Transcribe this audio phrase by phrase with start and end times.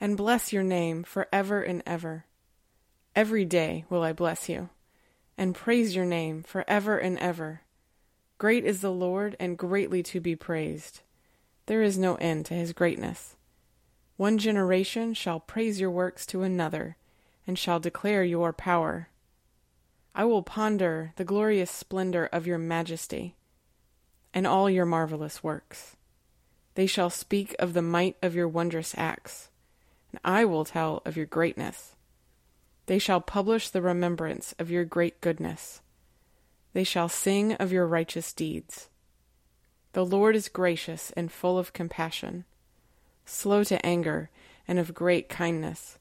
[0.00, 2.24] and bless your name for ever and ever.
[3.14, 4.70] Every day will I bless you,
[5.38, 7.62] and praise your name for ever and ever.
[8.38, 11.00] Great is the Lord, and greatly to be praised.
[11.66, 13.36] There is no end to his greatness.
[14.16, 16.96] One generation shall praise your works to another,
[17.46, 19.08] and shall declare your power.
[20.14, 23.34] I will ponder the glorious splendor of your majesty
[24.32, 25.96] and all your marvelous works.
[26.74, 29.48] They shall speak of the might of your wondrous acts,
[30.14, 31.96] and I will tell of your greatness.
[32.86, 35.80] They shall publish the remembrance of your great goodness.
[36.72, 38.88] They shall sing of your righteous deeds.
[39.92, 42.44] The Lord is gracious and full of compassion,
[43.24, 44.30] slow to anger,
[44.66, 45.98] and of great kindness.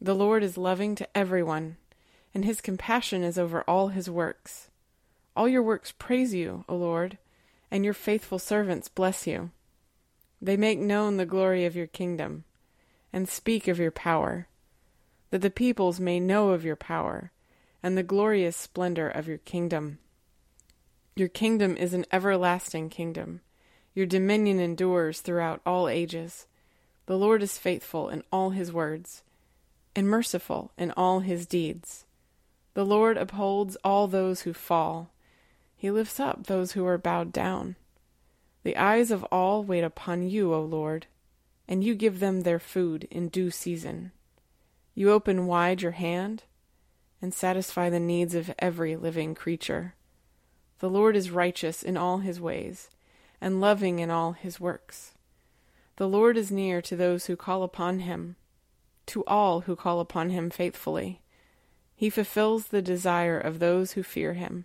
[0.00, 1.76] The Lord is loving to everyone,
[2.34, 4.68] and his compassion is over all his works.
[5.36, 7.18] All your works praise you, O Lord
[7.74, 9.50] and your faithful servants bless you.
[10.40, 12.44] They make known the glory of your kingdom,
[13.14, 14.48] and speak of your power,
[15.30, 17.30] that the peoples may know of your power,
[17.82, 19.98] and the glorious splendor of your kingdom.
[21.16, 23.40] Your kingdom is an everlasting kingdom.
[23.94, 26.46] Your dominion endures throughout all ages.
[27.06, 29.22] The Lord is faithful in all his words,
[29.96, 32.04] and merciful in all his deeds.
[32.74, 35.10] The Lord upholds all those who fall
[35.84, 37.76] he lifts up those who are bowed down.
[38.62, 41.06] The eyes of all wait upon you, O Lord,
[41.66, 44.12] and you give them their food in due season.
[44.94, 46.44] You open wide your hand
[47.20, 49.94] and satisfy the needs of every living creature.
[50.80, 52.90] The Lord is righteous in all his ways
[53.40, 55.14] and loving in all his works.
[55.96, 58.36] The Lord is near to those who call upon him,
[59.06, 61.20] to all who call upon him faithfully.
[61.94, 64.64] He fulfills the desire of those who fear him.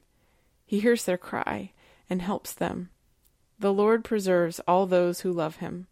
[0.66, 1.72] He hears their cry
[2.10, 2.90] and helps them.
[3.60, 5.88] The Lord preserves all those who love him,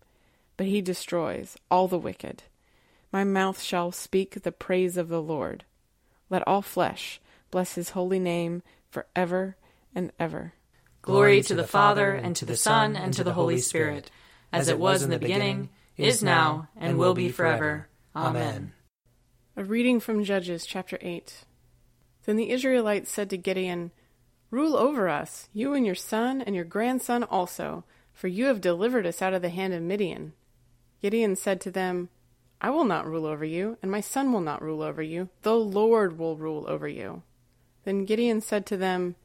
[0.58, 2.44] but he destroys all the wicked.
[3.12, 5.64] My mouth shall speak the praise of the Lord.
[6.30, 9.56] Let all flesh bless his holy name for ever
[9.96, 10.54] and ever.
[11.02, 14.12] Glory to the Father, and to the Son, and to the Holy Spirit,
[14.52, 17.88] as it was in the beginning, is now, and will be forever.
[18.14, 18.74] Amen.
[19.56, 21.46] A reading from Judges chapter 8.
[22.26, 23.92] Then the Israelites said to Gideon,
[24.52, 29.06] Rule over us, you and your son and your grandson also, for you have delivered
[29.06, 30.34] us out of the hand of Midian.
[31.02, 32.10] Gideon said to them,
[32.60, 35.30] I will not rule over you, and my son will not rule over you.
[35.44, 37.22] The Lord will rule over you.
[37.84, 39.16] Then Gideon said to them,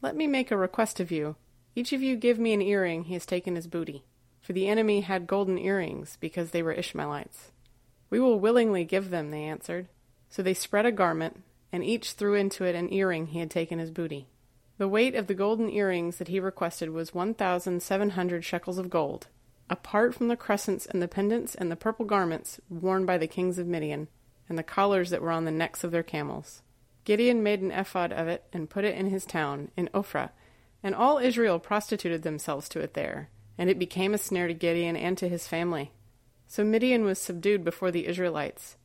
[0.00, 1.36] Let me make a request of you.
[1.74, 4.04] Each of you give me an earring he has taken as booty.
[4.40, 7.52] For the enemy had golden earrings, because they were Ishmaelites.
[8.10, 9.88] We will willingly give them, they answered.
[10.28, 11.42] So they spread a garment,
[11.72, 14.28] and each threw into it an earring he had taken as booty.
[14.78, 19.28] The weight of the golden earrings that he requested was 1,700 shekels of gold,
[19.72, 23.58] apart from the crescents and the pendants and the purple garments worn by the kings
[23.58, 24.06] of Midian.
[24.52, 26.60] and the collars that were on the necks of their camels.
[27.04, 30.28] Gideon made an ephod of it and put it in his town, in Ophrah,
[30.82, 34.94] and all Israel prostituted themselves to it there, and it became a snare to Gideon
[34.94, 35.92] and to his family.
[36.46, 38.76] So Midian was subdued before the Israelites,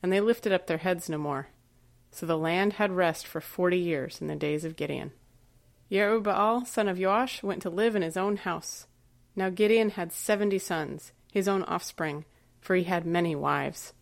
[0.00, 1.48] and they lifted up their heads no more.
[2.12, 5.10] So the land had rest for forty years in the days of Gideon.
[5.90, 8.86] Jerubbaal, son of Joash, went to live in his own house.
[9.36, 12.24] Now Gideon had seventy sons, his own offspring,
[12.60, 13.92] for he had many wives.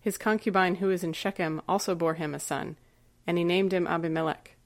[0.00, 2.76] His concubine who was in Shechem also bore him a son,
[3.26, 4.56] and he named him Abimelech.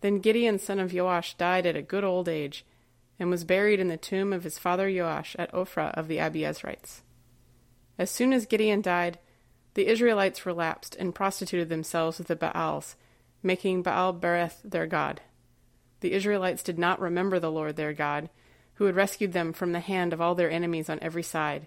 [0.00, 2.66] Then Gideon son of Joash died at a good old age,
[3.18, 7.02] and was buried in the tomb of his father Joash at Ophrah of the Abiezrites.
[7.96, 9.18] As soon as Gideon died,
[9.74, 12.96] the Israelites relapsed and prostituted themselves with the Baals,
[13.42, 15.20] making Baal Berith their god.
[16.00, 18.30] The Israelites did not remember the Lord their God,
[18.78, 21.66] who had rescued them from the hand of all their enemies on every side,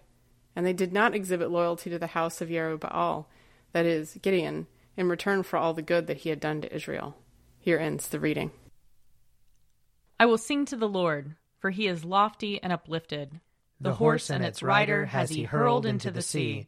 [0.56, 3.26] and they did not exhibit loyalty to the house of Jerubbaal,
[3.74, 4.66] that is, Gideon,
[4.96, 7.18] in return for all the good that he had done to Israel.
[7.60, 8.52] Here ends the reading.
[10.22, 13.42] I will sing to the Lord, for he is lofty and uplifted.
[13.82, 16.68] The, the horse and its rider has he hurled into the sea.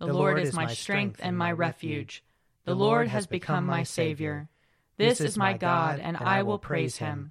[0.00, 2.24] The Lord is my strength and my refuge.
[2.64, 4.48] The Lord has become my Savior.
[4.96, 7.30] This is my God, and I will praise him,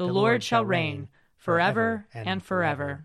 [0.00, 3.04] The Lord shall reign forever and forever.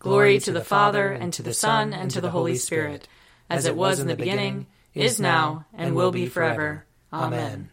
[0.00, 3.06] Glory to the Father, and to the Son, and to the Holy Spirit,
[3.48, 6.86] as it was in the beginning, is now, and will be forever.
[7.12, 7.70] Amen.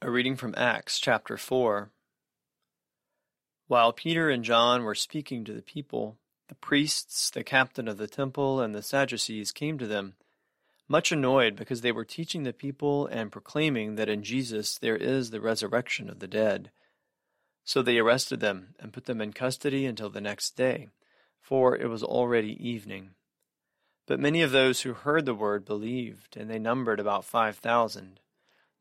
[0.00, 1.90] A reading from Acts chapter 4.
[3.66, 6.16] While Peter and John were speaking to the people,
[6.48, 10.14] the priests, the captain of the temple, and the Sadducees came to them,
[10.88, 15.28] much annoyed because they were teaching the people and proclaiming that in Jesus there is
[15.28, 16.70] the resurrection of the dead.
[17.64, 20.88] So they arrested them and put them in custody until the next day,
[21.40, 23.10] for it was already evening.
[24.06, 28.20] But many of those who heard the word believed, and they numbered about five thousand.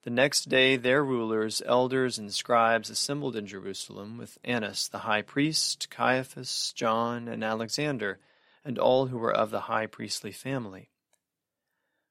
[0.04, 5.22] The next day their rulers, elders, and scribes assembled in Jerusalem with Annas the high
[5.22, 8.20] priest, Caiaphas, John, and Alexander,
[8.66, 10.90] and all who were of the high priestly family.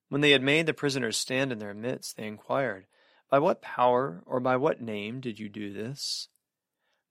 [0.08, 2.86] When they had made the prisoners stand in their midst, they inquired,
[3.28, 6.28] By what power or by what name did you do this?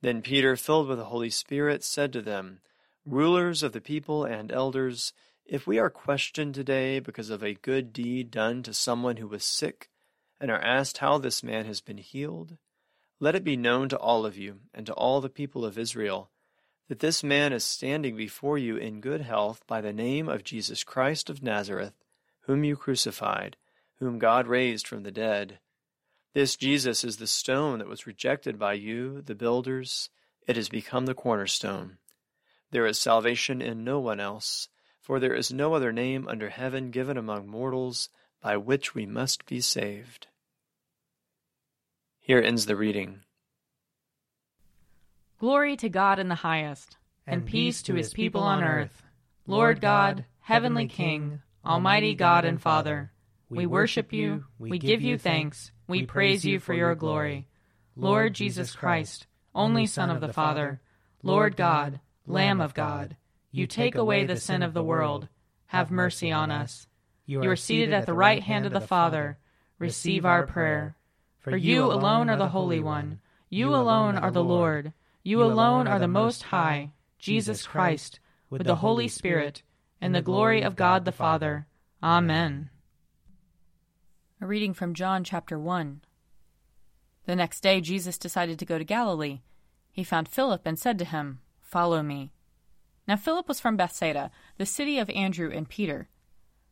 [0.01, 2.59] Then Peter, filled with the Holy Spirit, said to them,
[3.05, 5.13] Rulers of the people and elders,
[5.45, 9.43] if we are questioned today because of a good deed done to someone who was
[9.43, 9.89] sick,
[10.39, 12.57] and are asked how this man has been healed,
[13.19, 16.31] let it be known to all of you and to all the people of Israel
[16.91, 20.83] that this man is standing before you in good health by the name of Jesus
[20.83, 21.93] Christ of Nazareth,
[22.41, 23.55] whom you crucified,
[23.99, 25.59] whom God raised from the dead.
[26.33, 30.09] This Jesus is the stone that was rejected by you, the builders.
[30.47, 31.97] It has become the cornerstone.
[32.71, 34.69] There is salvation in no one else,
[35.01, 38.07] for there is no other name under heaven given among mortals
[38.41, 40.27] by which we must be saved.
[42.19, 43.23] Here ends the reading.
[45.37, 46.97] Glory to God in the highest,
[47.27, 49.03] and, and peace to his people on earth.
[49.47, 53.11] Lord God, heavenly King, almighty God and Father,
[53.51, 57.47] we worship you, we give you thanks, we praise you for your glory.
[57.97, 60.79] Lord Jesus Christ, only Son of the Father,
[61.21, 63.17] Lord God, Lamb of God,
[63.51, 65.27] you take away the sin of the world.
[65.67, 66.87] Have mercy on us.
[67.25, 69.37] You are seated at the right hand of the Father.
[69.77, 70.95] Receive our prayer.
[71.39, 73.19] For you alone are the Holy One.
[73.49, 74.93] You alone are the Lord.
[75.23, 79.63] You alone are the Most High, Jesus Christ, with the Holy Spirit,
[80.01, 81.67] in the glory of God the Father.
[82.01, 82.69] Amen.
[84.43, 86.01] A reading from John chapter 1.
[87.27, 89.41] The next day Jesus decided to go to Galilee.
[89.91, 92.31] He found Philip and said to him, Follow me.
[93.07, 96.09] Now Philip was from Bethsaida, the city of Andrew and Peter.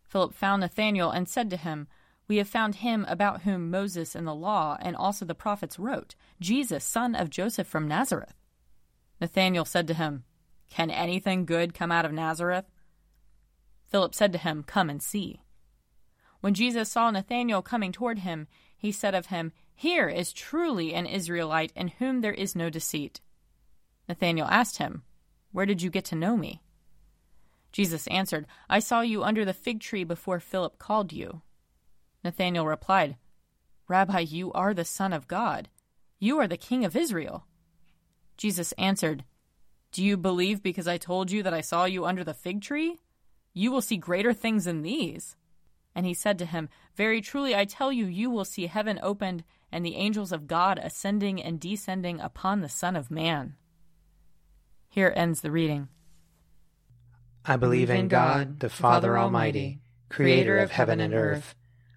[0.04, 1.88] Philip found Nathanael and said to him,
[2.28, 6.16] We have found him about whom Moses and the law and also the prophets wrote,
[6.42, 8.34] Jesus, son of Joseph from Nazareth.
[9.22, 10.24] Nathanael said to him,
[10.72, 12.66] Can anything good come out of Nazareth?
[13.92, 15.42] Philip said to him, Come and see.
[16.42, 21.06] When Jesus saw Nathanael coming toward him, he said of him, Here is truly an
[21.06, 23.20] Israelite in whom there is no deceit.
[24.08, 25.04] Nathanael asked him,
[25.52, 26.62] Where did you get to know me?
[27.72, 31.42] Jesus answered, I saw you under the fig tree before Philip called you.
[32.24, 33.18] Nathanael replied,
[33.88, 35.70] Rabbi, you are the Son of God.
[36.20, 37.46] You are the King of Israel.
[38.38, 39.24] Jesus answered,
[39.92, 43.00] Do you believe because I told you that I saw you under the fig tree?
[43.54, 45.36] You will see greater things than these.
[45.96, 49.44] And he said to him, Very truly I tell you, you will see heaven opened
[49.72, 53.56] and the angels of God ascending and descending upon the Son of Man.
[54.90, 55.90] Here ends the reading.
[57.46, 61.56] I believe in God, the Father Almighty, creator of heaven and earth.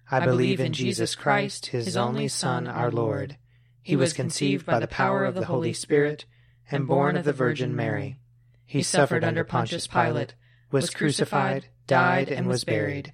[0.09, 3.37] I believe in Jesus Christ, his only Son, our Lord.
[3.81, 6.25] He was conceived by the power of the Holy Spirit
[6.71, 8.19] and born of the Virgin Mary.
[8.65, 10.35] He suffered under Pontius Pilate,
[10.71, 13.13] was crucified, died, and was buried.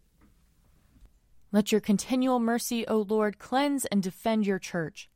[1.51, 5.09] Let your continual mercy, O Lord, cleanse and defend your church.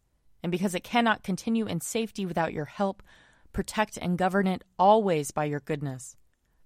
[0.44, 3.02] And because it cannot continue in safety without your help,
[3.54, 6.18] protect and govern it always by your goodness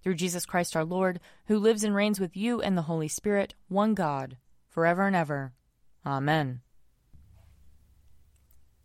[0.02, 3.54] through Jesus Christ our Lord, who lives and reigns with you and the Holy Spirit,
[3.68, 4.36] one God,
[4.68, 5.52] forever and ever.
[6.04, 6.60] Amen.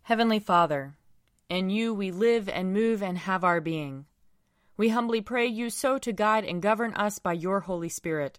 [0.02, 0.94] Heavenly Father,
[1.48, 4.06] in you we live and move and have our being.
[4.76, 8.38] We humbly pray you so to guide and govern us by your Holy Spirit,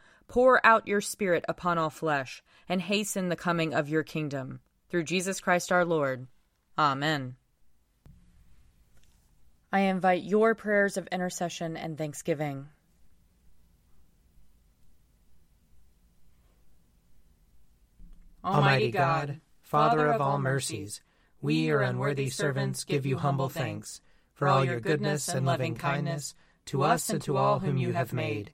[0.31, 4.61] Pour out your Spirit upon all flesh, and hasten the coming of your kingdom.
[4.89, 6.25] Through Jesus Christ our Lord.
[6.77, 7.35] Amen.
[9.73, 12.69] I invite your prayers of intercession and thanksgiving.
[18.41, 21.01] Almighty God, Father of all mercies,
[21.41, 23.99] we, your unworthy servants, give you humble thanks
[24.33, 26.35] for all your goodness and loving kindness
[26.67, 28.53] to us and to all whom you have made.